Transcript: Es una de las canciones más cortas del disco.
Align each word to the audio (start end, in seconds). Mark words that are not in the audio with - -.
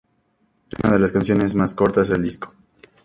Es 0.71 0.79
una 0.83 0.93
de 0.93 0.99
las 0.99 1.11
canciones 1.11 1.53
más 1.53 1.75
cortas 1.75 2.07
del 2.09 2.23
disco. 2.23 2.55